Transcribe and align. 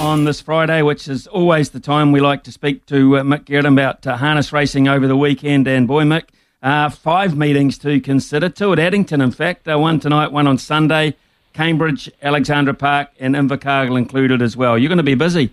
on 0.00 0.24
this 0.24 0.40
Friday, 0.40 0.80
which 0.80 1.06
is 1.08 1.26
always 1.26 1.70
the 1.70 1.78
time 1.78 2.10
we 2.10 2.20
like 2.20 2.42
to 2.44 2.50
speak 2.50 2.86
to 2.86 3.18
uh, 3.18 3.22
Mick 3.22 3.44
Guerin 3.44 3.66
about 3.66 4.06
uh, 4.06 4.16
harness 4.16 4.50
racing 4.50 4.88
over 4.88 5.06
the 5.06 5.16
weekend. 5.16 5.68
And 5.68 5.86
boy, 5.86 6.04
Mick, 6.04 6.28
uh, 6.62 6.88
five 6.88 7.36
meetings 7.36 7.76
to 7.78 8.00
consider. 8.00 8.48
Two 8.48 8.72
at 8.72 8.78
Addington, 8.78 9.20
in 9.20 9.30
fact. 9.30 9.68
Uh, 9.68 9.78
one 9.78 10.00
tonight, 10.00 10.32
one 10.32 10.46
on 10.46 10.56
Sunday. 10.56 11.16
Cambridge, 11.52 12.10
Alexandra 12.22 12.72
Park, 12.72 13.10
and 13.20 13.34
Invercargill 13.34 13.98
included 13.98 14.40
as 14.40 14.56
well. 14.56 14.78
You're 14.78 14.88
going 14.88 14.96
to 14.96 15.02
be 15.02 15.14
busy. 15.14 15.52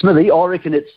Smithy, 0.00 0.32
I 0.32 0.44
reckon 0.46 0.74
it's 0.74 0.90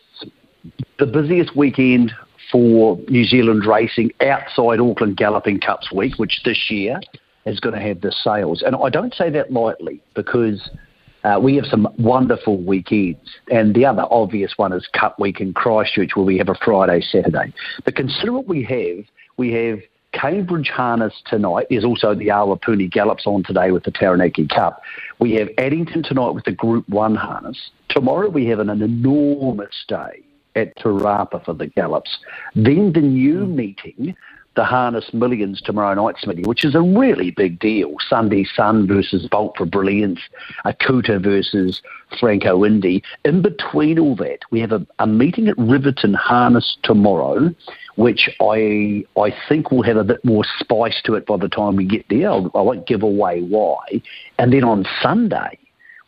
the 0.98 1.06
busiest 1.06 1.54
weekend 1.54 2.12
for 2.50 2.98
New 3.08 3.24
Zealand 3.24 3.64
racing 3.64 4.10
outside 4.20 4.80
Auckland 4.80 5.16
Galloping 5.16 5.60
Cups 5.60 5.92
week, 5.92 6.18
which 6.18 6.42
this 6.44 6.68
year 6.68 7.00
is 7.46 7.60
going 7.60 7.76
to 7.76 7.80
have 7.80 8.00
the 8.00 8.10
sales. 8.10 8.62
And 8.62 8.74
I 8.74 8.88
don't 8.88 9.14
say 9.14 9.30
that 9.30 9.52
lightly 9.52 10.00
because– 10.14 10.68
uh, 11.24 11.38
we 11.40 11.56
have 11.56 11.66
some 11.66 11.88
wonderful 11.98 12.58
weekends, 12.58 13.36
and 13.50 13.74
the 13.74 13.84
other 13.84 14.04
obvious 14.10 14.54
one 14.56 14.72
is 14.72 14.86
Cup 14.92 15.18
Week 15.18 15.40
in 15.40 15.52
Christchurch, 15.54 16.16
where 16.16 16.24
we 16.24 16.38
have 16.38 16.48
a 16.48 16.54
Friday, 16.54 17.00
Saturday. 17.00 17.52
But 17.84 17.96
consider 17.96 18.32
what 18.32 18.48
we 18.48 18.62
have. 18.64 19.04
We 19.36 19.52
have 19.52 19.80
Cambridge 20.12 20.68
Harness 20.68 21.14
tonight. 21.26 21.66
There's 21.70 21.84
also 21.84 22.14
the 22.14 22.28
Awapuni 22.28 22.90
Gallops 22.90 23.26
on 23.26 23.42
today 23.44 23.70
with 23.70 23.84
the 23.84 23.90
Taranaki 23.90 24.46
Cup. 24.46 24.82
We 25.18 25.32
have 25.34 25.48
Addington 25.58 26.02
tonight 26.02 26.30
with 26.30 26.44
the 26.44 26.52
Group 26.52 26.88
1 26.88 27.14
Harness. 27.14 27.70
Tomorrow 27.88 28.28
we 28.28 28.46
have 28.46 28.58
an, 28.58 28.68
an 28.68 28.82
enormous 28.82 29.84
day 29.88 30.22
at 30.54 30.76
Te 30.76 30.84
Rapa 30.84 31.44
for 31.44 31.54
the 31.54 31.66
Gallops. 31.66 32.18
Then 32.54 32.92
the 32.92 33.00
new 33.00 33.46
meeting 33.46 34.14
the 34.54 34.64
Harness 34.64 35.12
Millions 35.14 35.60
tomorrow 35.60 35.94
night, 35.94 36.16
Smitty, 36.22 36.46
which 36.46 36.64
is 36.64 36.74
a 36.74 36.82
really 36.82 37.30
big 37.30 37.58
deal. 37.58 37.94
Sunday 38.08 38.44
Sun 38.44 38.86
versus 38.86 39.26
Bolt 39.28 39.56
for 39.56 39.64
Brilliance, 39.64 40.20
Akuta 40.64 41.22
versus 41.22 41.80
Franco 42.18 42.64
Indy. 42.64 43.02
In 43.24 43.42
between 43.42 43.98
all 43.98 44.16
that, 44.16 44.40
we 44.50 44.60
have 44.60 44.72
a, 44.72 44.86
a 44.98 45.06
meeting 45.06 45.48
at 45.48 45.56
Riverton 45.56 46.14
Harness 46.14 46.76
tomorrow, 46.82 47.54
which 47.96 48.28
I 48.40 49.04
I 49.18 49.34
think 49.48 49.70
will 49.70 49.82
have 49.82 49.96
a 49.96 50.04
bit 50.04 50.24
more 50.24 50.44
spice 50.58 51.00
to 51.04 51.14
it 51.14 51.26
by 51.26 51.36
the 51.36 51.48
time 51.48 51.76
we 51.76 51.84
get 51.84 52.04
there. 52.08 52.30
I'll, 52.30 52.50
I 52.54 52.60
won't 52.60 52.86
give 52.86 53.02
away 53.02 53.42
why. 53.42 54.02
And 54.38 54.52
then 54.52 54.64
on 54.64 54.84
Sunday, 55.00 55.58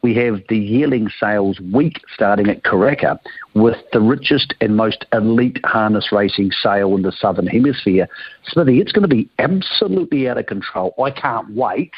we 0.05 0.15
have 0.15 0.43
the 0.51 0.59
yearling 0.59 1.09
sales 1.19 1.59
week 1.73 2.03
starting 2.13 2.47
at 2.51 2.63
Karaka 2.63 3.19
with 3.55 3.79
the 3.95 4.03
richest 4.03 4.53
and 4.61 4.77
most 4.77 5.07
elite 5.15 5.59
harness 5.65 6.13
racing 6.13 6.51
sale 6.53 6.95
in 6.95 7.01
the 7.01 7.11
Southern 7.11 7.47
Hemisphere. 7.47 8.07
Smithy, 8.47 8.81
it's 8.81 8.93
going 8.93 9.09
to 9.09 9.09
be 9.09 9.31
absolutely 9.39 10.29
out 10.29 10.37
of 10.37 10.45
control. 10.45 10.95
I 11.03 11.11
can't 11.11 11.49
wait. 11.55 11.93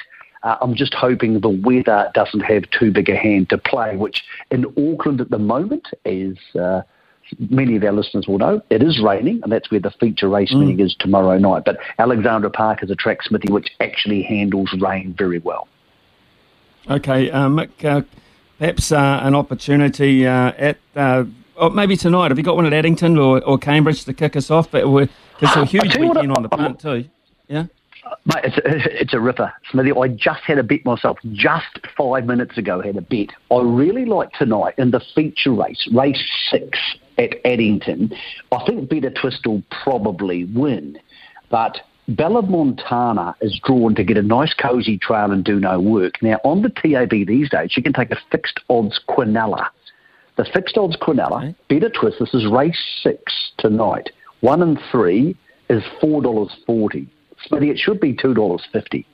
Uh, 0.45 0.57
I'm 0.61 0.77
just 0.77 0.95
hoping 0.95 1.41
the 1.41 1.49
weather 1.49 2.09
doesn't 2.15 2.43
have 2.43 2.71
too 2.71 2.93
big 2.93 3.09
a 3.09 3.17
hand 3.17 3.51
to 3.51 3.59
play, 3.59 3.97
which 3.97 4.23
in 4.53 4.67
Auckland 4.67 5.21
at 5.21 5.31
the 5.31 5.41
moment 5.41 5.89
is. 6.05 6.39
Uh, 6.55 6.83
many 7.51 7.75
of 7.75 7.83
our 7.83 7.91
listeners 7.91 8.29
will 8.29 8.39
know, 8.39 8.62
it 8.71 8.84
is 8.84 9.03
raining, 9.03 9.41
and 9.43 9.51
that's 9.51 9.69
where 9.69 9.81
the 9.81 9.91
feature 9.91 10.29
race 10.29 10.55
mm. 10.55 10.61
meeting 10.61 10.79
is 10.79 10.95
tomorrow 10.97 11.37
night. 11.39 11.65
But 11.65 11.78
Alexandra 11.99 12.50
Park 12.50 12.84
is 12.84 12.91
a 12.93 12.95
track, 12.95 13.25
Smithy, 13.25 13.53
which 13.53 13.69
actually 13.81 14.22
handles 14.22 14.72
rain 14.81 15.12
very 15.19 15.41
well. 15.41 15.66
Okay, 16.88 17.30
uh, 17.32 17.48
Mick, 17.48 17.84
uh, 17.84 18.02
perhaps 18.58 18.92
uh, 18.92 19.20
an 19.22 19.34
opportunity 19.34 20.24
uh, 20.24 20.52
at 20.56 20.78
uh, 20.94 21.24
oh, 21.56 21.70
maybe 21.70 21.97
tonight. 21.97 22.30
Have 22.30 22.38
you 22.38 22.44
got 22.44 22.54
one 22.54 22.64
at 22.64 22.72
Addington 22.72 23.19
or, 23.19 23.42
or 23.44 23.58
Cambridge 23.58 24.04
to 24.04 24.14
kick 24.14 24.36
us 24.36 24.52
off? 24.52 24.70
But 24.70 24.84
it's 25.41 25.56
a 25.56 25.64
huge 25.64 25.97
weekend 25.97 26.32
on 26.32 26.42
the 26.44 26.48
punt 26.48 26.80
too. 26.80 27.06
Yeah. 27.48 27.66
Mate, 28.24 28.44
it's 28.44 28.58
a, 28.58 29.00
it's 29.00 29.14
a 29.14 29.20
ripper, 29.20 29.52
Smithy. 29.70 29.91
I 29.92 30.06
just 30.08 30.42
had 30.42 30.58
a 30.58 30.62
bet 30.62 30.84
myself 30.84 31.19
just 31.32 31.80
five 31.97 32.24
minutes 32.24 32.56
ago. 32.56 32.80
Had 32.80 32.97
a 32.97 33.00
bet. 33.00 33.30
I 33.50 33.60
really 33.62 34.04
like 34.04 34.30
tonight 34.32 34.74
in 34.78 34.92
the 34.92 35.00
feature 35.12 35.53
race, 35.53 35.88
race 35.92 36.22
six 36.50 36.78
at 37.18 37.34
Addington. 37.44 38.12
I 38.53 38.64
think 38.64 38.88
Better 38.88 39.10
Twist 39.10 39.44
will 39.44 39.64
probably 39.82 40.44
win, 40.44 41.00
but 41.50 41.80
Bella 42.09 42.43
Montana 42.43 43.34
is 43.41 43.59
drawn 43.65 43.97
to 43.97 44.05
get 44.05 44.17
a 44.17 44.22
nice 44.22 44.55
cosy 44.55 44.97
trail 44.97 45.33
and 45.33 45.44
do 45.44 45.59
no 45.59 45.81
work. 45.81 46.22
Now, 46.22 46.39
on 46.44 46.62
the 46.62 46.69
TAB 46.69 47.27
these 47.27 47.50
days, 47.50 47.77
you 47.77 47.83
can 47.83 47.93
take 47.93 48.12
a 48.12 48.19
fixed 48.31 48.61
odds 48.71 49.00
Quinella. 49.09 49.69
The 50.37 50.45
fixed 50.45 50.78
odds 50.78 50.97
Quinella, 50.97 51.49
okay. 51.49 51.56
better 51.69 51.91
twist, 51.91 52.19
this 52.21 52.33
is 52.33 52.47
race 52.47 52.78
six 53.03 53.21
tonight. 53.59 54.11
One 54.41 54.62
and 54.62 54.78
three 54.93 55.37
is 55.69 55.83
$4.40. 56.00 57.09
Smitty, 57.50 57.71
it 57.71 57.78
should 57.78 58.00
be 58.00 58.15
$2.50. 58.15 59.05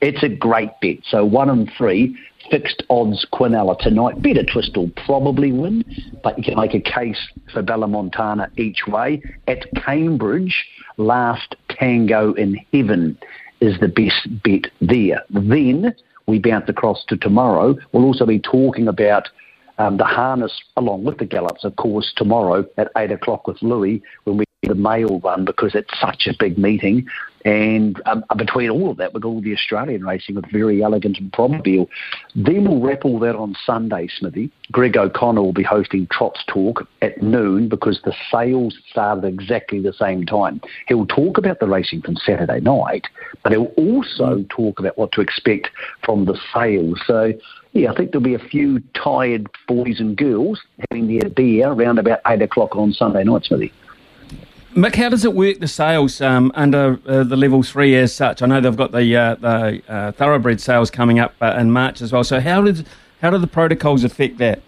It's 0.00 0.22
a 0.24 0.28
great 0.28 0.70
bet. 0.80 0.98
So 1.08 1.24
one 1.24 1.50
and 1.50 1.70
three, 1.76 2.16
fixed 2.50 2.82
odds 2.90 3.24
Quinella 3.32 3.78
tonight. 3.78 4.22
Better 4.22 4.42
Twist 4.42 4.76
will 4.76 4.90
probably 5.06 5.52
win, 5.52 5.84
but 6.24 6.36
you 6.36 6.42
can 6.42 6.56
make 6.56 6.74
a 6.74 6.80
case 6.80 7.20
for 7.52 7.62
Bella 7.62 7.86
Montana 7.86 8.50
each 8.56 8.86
way. 8.88 9.22
At 9.46 9.66
Cambridge, 9.84 10.64
Last 11.00 11.56
Tango 11.80 12.34
in 12.34 12.56
Heaven 12.72 13.18
is 13.60 13.80
the 13.80 13.88
best 13.88 14.42
bet 14.42 14.70
there. 14.82 15.24
Then 15.30 15.94
we 16.26 16.38
bounce 16.38 16.68
across 16.68 17.04
to 17.08 17.16
tomorrow. 17.16 17.74
We'll 17.92 18.04
also 18.04 18.26
be 18.26 18.38
talking 18.38 18.86
about 18.86 19.28
um, 19.78 19.96
the 19.96 20.04
harness 20.04 20.52
along 20.76 21.04
with 21.04 21.18
the 21.18 21.24
gallops, 21.24 21.64
of 21.64 21.76
course, 21.76 22.12
tomorrow 22.14 22.66
at 22.76 22.90
8 22.96 23.12
o'clock 23.12 23.46
with 23.46 23.62
Louis 23.62 24.02
when 24.24 24.36
we 24.36 24.44
the 24.62 24.74
mail 24.74 25.20
run 25.20 25.44
because 25.44 25.74
it's 25.74 25.98
such 25.98 26.26
a 26.26 26.34
big 26.38 26.58
meeting. 26.58 27.06
And 27.46 28.00
um, 28.04 28.22
between 28.36 28.68
all 28.68 28.90
of 28.90 28.98
that, 28.98 29.14
with 29.14 29.24
all 29.24 29.40
the 29.40 29.54
Australian 29.54 30.04
racing 30.04 30.34
with 30.34 30.50
Very 30.52 30.82
Elegant 30.82 31.18
and 31.18 31.32
Probabeel, 31.32 31.88
then 32.34 32.66
we'll 32.68 32.82
wrap 32.82 33.06
all 33.06 33.18
that 33.20 33.34
on 33.34 33.56
Sunday, 33.64 34.08
Smithy. 34.08 34.50
Greg 34.70 34.98
O'Connor 34.98 35.40
will 35.40 35.54
be 35.54 35.62
hosting 35.62 36.06
Trots 36.08 36.44
Talk 36.46 36.86
at 37.00 37.22
noon 37.22 37.70
because 37.70 38.02
the 38.04 38.14
sales 38.30 38.76
started 38.90 39.24
exactly 39.24 39.80
the 39.80 39.94
same 39.94 40.26
time. 40.26 40.60
He'll 40.86 41.06
talk 41.06 41.38
about 41.38 41.60
the 41.60 41.66
racing 41.66 42.02
from 42.02 42.16
Saturday 42.16 42.60
night, 42.60 43.06
but 43.42 43.52
he'll 43.52 43.72
also 43.78 44.36
mm. 44.36 44.48
talk 44.50 44.78
about 44.78 44.98
what 44.98 45.12
to 45.12 45.22
expect 45.22 45.70
from 46.04 46.26
the 46.26 46.38
sales. 46.52 47.00
So, 47.06 47.32
yeah, 47.72 47.90
I 47.90 47.94
think 47.94 48.12
there'll 48.12 48.22
be 48.22 48.34
a 48.34 48.38
few 48.38 48.80
tired 48.92 49.46
boys 49.66 49.98
and 49.98 50.14
girls 50.14 50.60
having 50.90 51.06
their 51.06 51.30
beer 51.30 51.68
around 51.68 51.98
about 51.98 52.20
8 52.26 52.42
o'clock 52.42 52.76
on 52.76 52.92
Sunday 52.92 53.24
night, 53.24 53.44
Smithy. 53.44 53.72
Mick, 54.74 54.94
how 54.94 55.08
does 55.08 55.24
it 55.24 55.34
work 55.34 55.58
the 55.58 55.66
sales 55.66 56.20
um, 56.20 56.52
under 56.54 57.00
uh, 57.04 57.24
the 57.24 57.36
level 57.36 57.64
three 57.64 57.96
as 57.96 58.14
such? 58.14 58.40
I 58.40 58.46
know 58.46 58.60
they've 58.60 58.76
got 58.76 58.92
the 58.92 59.16
uh, 59.16 59.34
the 59.34 59.82
uh, 59.88 60.12
thoroughbred 60.12 60.60
sales 60.60 60.92
coming 60.92 61.18
up 61.18 61.34
uh, 61.42 61.56
in 61.58 61.72
March 61.72 62.00
as 62.00 62.12
well. 62.12 62.22
So 62.22 62.38
how 62.40 62.62
did 62.62 62.86
how 63.20 63.30
do 63.30 63.38
the 63.38 63.48
protocols 63.48 64.04
affect 64.04 64.38
that? 64.38 64.62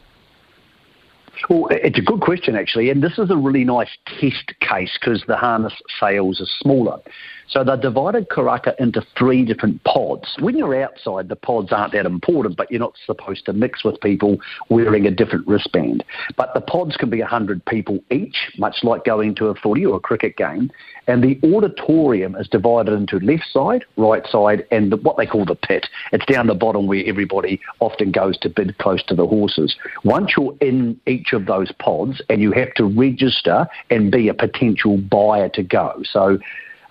Well, 1.49 1.69
it's 1.71 1.99
a 1.99 2.03
good 2.03 2.21
question 2.21 2.57
actually, 2.57 2.91
and 2.91 3.03
this 3.03 3.19
is 3.19 3.31
a 3.31 3.37
really 3.37 3.65
nice 3.65 3.91
test 4.07 4.53
case 4.61 4.97
because 5.01 5.25
the 5.27 5.37
harness 5.37 5.75
sales 5.99 6.41
are 6.41 6.47
smaller. 6.61 6.99
So 7.49 7.63
they 7.63 7.77
divided 7.77 8.29
Karaka 8.31 8.75
into 8.79 9.05
three 9.19 9.45
different 9.45 9.85
pods. 9.85 10.37
When 10.41 10.57
you're 10.57 10.83
outside, 10.83 11.29
the 11.29 11.37
pods 11.37 11.71
aren't 11.71 11.93
that 11.93 12.07
important, 12.07 12.57
but 12.57 12.71
you're 12.71 12.81
not 12.81 12.95
supposed 13.05 13.45
to 13.47 13.53
mix 13.53 13.85
with 13.85 14.01
people 14.01 14.39
wearing 14.71 15.07
a 15.07 15.11
different 15.11 15.47
wristband. 15.47 16.03
But 16.37 16.55
the 16.55 16.63
pods 16.63 16.97
can 16.97 17.11
be 17.11 17.21
100 17.21 17.63
people 17.67 18.03
each, 18.11 18.37
much 18.57 18.77
like 18.83 19.05
going 19.05 19.35
to 19.35 19.49
a 19.49 19.55
footy 19.55 19.85
or 19.85 19.97
a 19.97 20.01
cricket 20.01 20.39
game. 20.39 20.71
And 21.09 21.23
the 21.23 21.39
auditorium 21.55 22.37
is 22.37 22.49
divided 22.49 22.95
into 22.95 23.19
left 23.19 23.45
side, 23.53 23.85
right 23.97 24.27
side, 24.27 24.65
and 24.71 24.91
the, 24.91 24.97
what 24.97 25.19
they 25.19 25.27
call 25.27 25.45
the 25.45 25.57
pit. 25.57 25.87
It's 26.13 26.25
down 26.25 26.47
the 26.47 26.55
bottom 26.55 26.87
where 26.87 27.03
everybody 27.05 27.61
often 27.81 28.13
goes 28.13 28.39
to 28.39 28.49
bid 28.49 28.79
close 28.79 29.03
to 29.05 29.15
the 29.15 29.27
horses. 29.27 29.77
Once 30.05 30.33
you're 30.39 30.57
in 30.61 30.99
each 31.07 31.32
of 31.33 31.47
those 31.47 31.73
pods, 31.73 32.23
and 32.29 32.41
you 32.41 32.53
have 32.53 32.75
to 32.75 32.85
register 32.85 33.67
and 33.91 34.11
be 34.11 34.29
a 34.29 34.35
potential 34.35 34.99
buyer 34.99 35.49
to 35.51 35.63
go. 35.63 36.03
So 36.05 36.39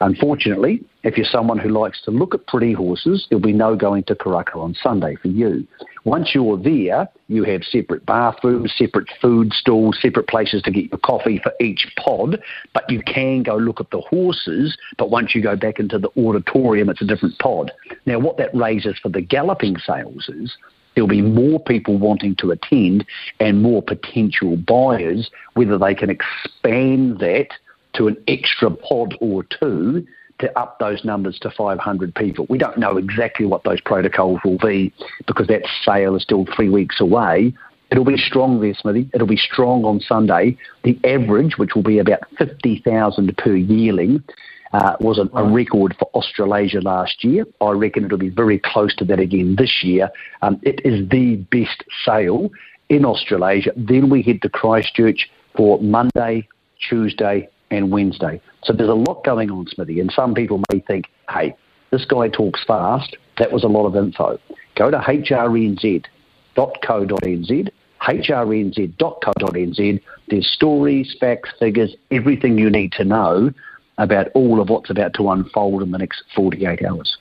Unfortunately, 0.02 0.84
if 1.04 1.16
you're 1.16 1.28
someone 1.28 1.60
who 1.60 1.70
likes 1.70 2.02
to 2.02 2.12
look 2.12 2.34
at 2.34 2.48
pretty 2.48 2.74
horses, 2.74 3.28
there'll 3.30 3.42
be 3.42 3.54
no 3.54 3.76
going 3.76 4.04
to 4.06 4.16
Karaka 4.16 4.56
on 4.56 4.74
Sunday 4.74 5.16
for 5.16 5.28
you. 5.28 5.66
Once 6.06 6.34
you're 6.34 6.58
there, 6.58 7.08
you 7.28 7.44
have 7.44 7.64
separate 7.64 8.04
bathrooms, 8.08 8.74
separate 8.76 9.08
food 9.22 9.54
stalls, 9.54 10.00
separate 10.02 10.28
places 10.28 10.64
to 10.64 10.72
get 10.72 10.90
your 10.92 10.98
coffee 10.98 11.40
for 11.44 11.54
each 11.62 11.88
pod, 12.04 12.42
but 12.74 12.90
you 12.90 13.00
can 13.04 13.44
go 13.44 13.58
look 13.58 13.80
at 13.80 13.92
the 13.92 14.02
horses, 14.02 14.76
but 14.98 15.12
once 15.12 15.36
you 15.36 15.42
go 15.42 15.56
back 15.56 15.80
into 15.80 16.00
the 16.00 16.10
auditorium, 16.18 16.90
it's 16.90 17.04
a 17.04 17.06
different 17.06 17.38
pod. 17.38 17.72
Now, 18.08 18.18
what 18.18 18.38
that 18.38 18.54
raises 18.56 18.98
for 18.98 19.10
the 19.10 19.22
galloping 19.22 19.78
sales 19.78 20.28
is 20.30 20.58
there'll 20.96 21.08
be 21.08 21.22
more 21.22 21.60
people 21.60 21.98
wanting 21.98 22.36
to 22.38 22.52
attend 22.52 23.06
and 23.40 23.62
more 23.62 23.82
potential 23.82 24.58
buyers, 24.58 25.30
whether 25.54 25.78
they 25.78 25.96
can 25.96 26.10
expand 26.10 27.20
that 27.20 27.48
to 27.94 28.08
an 28.08 28.18
extra 28.28 28.70
pod 28.70 29.16
or 29.20 29.44
two 29.44 30.06
to 30.40 30.60
up 30.60 30.80
those 30.80 31.06
numbers 31.06 31.38
to 31.40 31.52
500 31.52 32.16
people. 32.16 32.46
We 32.50 32.58
don't 32.58 32.78
know 32.78 32.98
exactly 32.98 33.46
what 33.46 33.64
those 33.64 33.80
protocols 33.80 34.40
will 34.44 34.58
be 34.58 34.92
because 35.28 35.48
that 35.48 35.64
sale 35.86 36.16
is 36.16 36.24
still 36.24 36.46
three 36.56 36.70
weeks 36.70 37.00
away. 37.00 37.54
It'll 37.92 38.06
be 38.06 38.18
strong 38.18 38.62
there, 38.62 38.74
Smithy. 38.74 39.10
It'll 39.14 39.28
be 39.28 39.38
strong 39.38 39.84
on 39.84 40.00
Sunday. 40.00 40.58
The 40.84 40.98
average, 41.04 41.58
which 41.58 41.76
will 41.76 41.84
be 41.84 42.00
about 42.00 42.22
50,000 42.38 43.38
per 43.38 43.56
yearling, 43.56 44.24
uh, 44.74 44.96
was 45.00 45.18
a, 45.18 45.30
a, 45.38 45.44
record 45.44 45.96
for 46.00 46.10
Australasia 46.14 46.82
last 46.82 47.24
year. 47.24 47.46
I 47.60 47.72
reckon 47.72 48.06
it'll 48.06 48.18
be 48.18 48.30
very 48.30 48.60
close 48.60 48.96
to 48.98 49.06
that 49.06 49.20
again 49.20 49.56
this 49.58 49.84
year. 49.84 50.10
Um, 50.42 50.60
it 50.64 50.82
is 50.86 51.08
the 51.10 51.36
best 51.52 51.84
sale 52.06 52.50
in 52.90 53.06
Australasia. 53.06 53.72
Then 53.76 54.10
we 54.10 54.22
head 54.22 54.42
to 54.44 54.50
Christchurch 54.50 55.30
for 55.56 55.80
Monday, 55.82 56.48
Tuesday, 56.90 57.50
and 57.70 57.92
Wednesday. 57.92 58.42
So 58.64 58.74
there's 58.74 58.90
a 58.90 58.94
lot 58.94 59.24
going 59.24 59.52
on, 59.52 59.68
Smithy, 59.68 60.00
and 60.00 60.12
some 60.12 60.34
people 60.34 60.62
may 60.72 60.80
think, 60.82 61.06
hey, 61.30 61.56
this 61.90 62.06
guy 62.06 62.30
talks 62.30 62.64
fast. 62.66 63.16
That 63.38 63.52
was 63.52 63.64
a 63.64 63.68
lot 63.68 63.88
of 63.88 63.96
info. 63.96 64.38
Go 64.76 64.92
to 64.92 64.98
hrnz.co.nz, 64.98 66.06
hrnz.co.nz. 68.02 70.02
There's 70.28 70.52
stories, 70.52 71.16
facts, 71.20 71.50
figures, 71.60 71.96
everything 72.10 72.58
you 72.58 72.70
need 72.70 72.92
to 72.94 73.04
know 73.04 73.52
about 74.02 74.30
all 74.34 74.60
of 74.60 74.70
what's 74.70 74.90
about 74.90 75.14
to 75.14 75.30
unfold 75.30 75.84
in 75.84 75.92
the 75.92 75.98
next 75.98 76.24
48 76.36 76.84
hours. 76.84 77.18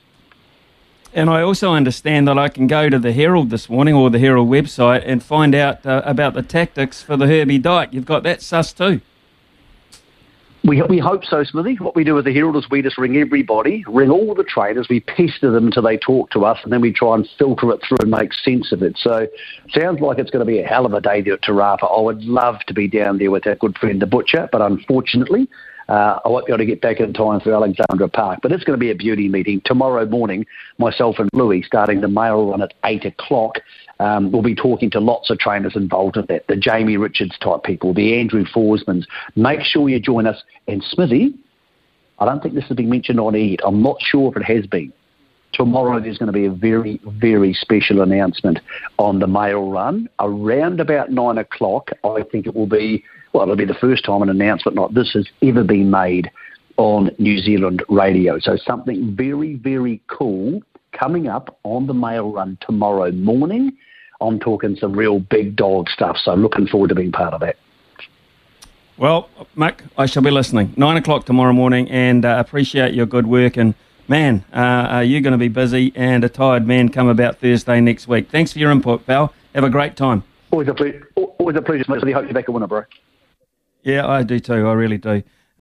And 1.13 1.29
I 1.29 1.41
also 1.41 1.73
understand 1.73 2.27
that 2.27 2.37
I 2.37 2.47
can 2.47 2.67
go 2.67 2.89
to 2.89 2.97
the 2.97 3.11
Herald 3.11 3.49
this 3.49 3.69
morning 3.69 3.93
or 3.93 4.09
the 4.09 4.19
Herald 4.19 4.49
website 4.49 5.03
and 5.05 5.21
find 5.21 5.53
out 5.53 5.85
uh, 5.85 6.01
about 6.05 6.33
the 6.33 6.41
tactics 6.41 7.03
for 7.03 7.17
the 7.17 7.27
Herbie 7.27 7.59
Dyke. 7.59 7.93
You've 7.93 8.05
got 8.05 8.23
that 8.23 8.41
sus 8.41 8.71
too. 8.71 9.01
We, 10.63 10.81
we 10.83 10.99
hope 10.99 11.25
so, 11.25 11.43
Smithy. 11.43 11.75
What 11.77 11.95
we 11.95 12.03
do 12.03 12.13
with 12.13 12.25
the 12.25 12.33
Herald 12.33 12.55
is 12.55 12.69
we 12.69 12.83
just 12.83 12.99
ring 12.99 13.17
everybody, 13.17 13.83
ring 13.87 14.11
all 14.11 14.35
the 14.35 14.43
trainers, 14.43 14.87
we 14.89 14.99
pester 14.99 15.49
them 15.49 15.65
until 15.65 15.81
they 15.81 15.97
talk 15.97 16.29
to 16.31 16.45
us, 16.45 16.59
and 16.63 16.71
then 16.71 16.81
we 16.81 16.93
try 16.93 17.15
and 17.15 17.27
filter 17.39 17.71
it 17.71 17.81
through 17.87 17.97
and 18.01 18.11
make 18.11 18.31
sense 18.31 18.71
of 18.71 18.83
it. 18.83 18.95
So, 18.99 19.27
sounds 19.71 20.01
like 20.01 20.19
it's 20.19 20.29
going 20.29 20.45
to 20.45 20.49
be 20.49 20.59
a 20.59 20.67
hell 20.67 20.85
of 20.85 20.93
a 20.93 21.01
day 21.01 21.21
there 21.21 21.33
at 21.33 21.41
Te 21.41 21.51
Rapa. 21.51 21.91
I 21.91 22.01
would 22.01 22.23
love 22.23 22.59
to 22.67 22.75
be 22.75 22.87
down 22.87 23.17
there 23.17 23.31
with 23.31 23.47
our 23.47 23.55
good 23.55 23.75
friend 23.79 23.99
the 23.99 24.05
Butcher, 24.05 24.49
but 24.51 24.61
unfortunately, 24.61 25.49
uh, 25.89 26.19
I 26.23 26.29
won't 26.29 26.45
be 26.45 26.51
able 26.51 26.59
to 26.59 26.65
get 26.65 26.81
back 26.81 26.99
in 26.99 27.13
time 27.13 27.39
for 27.39 27.53
Alexandra 27.53 28.07
Park. 28.07 28.39
But 28.41 28.51
it's 28.51 28.63
going 28.63 28.77
to 28.77 28.83
be 28.83 28.91
a 28.91 28.95
beauty 28.95 29.27
meeting. 29.27 29.61
Tomorrow 29.65 30.05
morning, 30.05 30.45
myself 30.77 31.17
and 31.19 31.29
Louis, 31.33 31.63
starting 31.63 32.01
the 32.01 32.07
mail 32.07 32.49
run 32.49 32.61
at 32.61 32.73
8 32.85 33.05
o'clock, 33.05 33.55
um, 33.99 34.31
we'll 34.31 34.41
be 34.41 34.55
talking 34.55 34.89
to 34.91 34.99
lots 34.99 35.29
of 35.29 35.39
trainers 35.39 35.75
involved 35.75 36.17
in 36.17 36.25
that, 36.27 36.47
the 36.47 36.55
Jamie 36.55 36.97
Richards 36.97 37.37
type 37.39 37.63
people, 37.63 37.93
the 37.93 38.19
Andrew 38.19 38.45
Forsmans. 38.45 39.05
Make 39.35 39.61
sure 39.61 39.89
you 39.89 39.99
join 39.99 40.27
us. 40.27 40.43
And 40.67 40.83
Smithy, 40.83 41.33
I 42.19 42.25
don't 42.25 42.41
think 42.41 42.55
this 42.55 42.67
has 42.67 42.77
been 42.77 42.89
mentioned 42.89 43.19
on 43.19 43.35
air 43.35 43.57
I'm 43.65 43.81
not 43.81 43.97
sure 43.99 44.31
if 44.31 44.37
it 44.37 44.43
has 44.43 44.65
been. 44.67 44.93
Tomorrow 45.53 45.99
there's 45.99 46.17
going 46.17 46.27
to 46.27 46.33
be 46.33 46.45
a 46.45 46.51
very, 46.51 46.99
very 47.05 47.53
special 47.53 48.01
announcement 48.01 48.59
on 48.97 49.19
the 49.19 49.27
mail 49.27 49.69
run. 49.69 50.07
Around 50.19 50.79
about 50.79 51.11
9 51.11 51.37
o'clock, 51.37 51.89
I 52.03 52.23
think 52.23 52.47
it 52.47 52.55
will 52.55 52.67
be, 52.67 53.03
well, 53.33 53.43
it'll 53.43 53.55
be 53.55 53.65
the 53.65 53.73
first 53.73 54.03
time 54.05 54.21
an 54.21 54.29
announcement 54.29 54.77
like 54.77 54.91
this 54.91 55.11
has 55.13 55.27
ever 55.41 55.63
been 55.63 55.89
made 55.89 56.31
on 56.77 57.11
New 57.17 57.39
Zealand 57.39 57.83
radio. 57.89 58.39
So 58.39 58.57
something 58.57 59.15
very, 59.15 59.55
very 59.55 60.01
cool 60.07 60.61
coming 60.91 61.27
up 61.27 61.57
on 61.63 61.87
the 61.87 61.93
mail 61.93 62.31
run 62.31 62.57
tomorrow 62.61 63.11
morning. 63.11 63.73
I'm 64.19 64.39
talking 64.39 64.75
some 64.75 64.93
real 64.93 65.19
big 65.19 65.55
dog 65.55 65.89
stuff, 65.89 66.17
so 66.23 66.33
looking 66.33 66.67
forward 66.67 66.89
to 66.89 66.95
being 66.95 67.11
part 67.11 67.33
of 67.33 67.41
that. 67.41 67.57
Well, 68.97 69.29
Mick, 69.57 69.81
I 69.97 70.05
shall 70.05 70.21
be 70.21 70.29
listening. 70.29 70.73
Nine 70.77 70.97
o'clock 70.97 71.25
tomorrow 71.25 71.53
morning, 71.53 71.89
and 71.89 72.23
uh, 72.23 72.35
appreciate 72.37 72.93
your 72.93 73.07
good 73.07 73.25
work. 73.25 73.57
And 73.57 73.73
man, 74.07 74.43
uh, 74.53 75.03
you're 75.05 75.21
going 75.21 75.31
to 75.31 75.39
be 75.39 75.47
busy, 75.47 75.91
and 75.95 76.23
a 76.23 76.29
tired 76.29 76.67
man 76.67 76.89
come 76.89 77.07
about 77.07 77.39
Thursday 77.39 77.81
next 77.81 78.07
week. 78.07 78.29
Thanks 78.29 78.53
for 78.53 78.59
your 78.59 78.69
input, 78.69 79.07
pal. 79.07 79.33
Have 79.55 79.63
a 79.63 79.69
great 79.69 79.95
time. 79.95 80.23
Always 80.51 80.67
a 80.67 80.73
pleasure. 80.75 81.09
Always 81.15 81.55
a 81.55 81.61
pleasure, 81.61 81.85
mate. 81.87 82.13
Hope 82.13 82.25
you're 82.25 82.33
back 82.33 82.47
a 82.47 82.51
winner, 82.51 82.67
bro. 82.67 82.83
Yeah, 83.83 84.07
I 84.07 84.23
do 84.23 84.39
too. 84.39 84.67
I 84.67 84.73
really 84.73 84.97
do. 84.97 85.23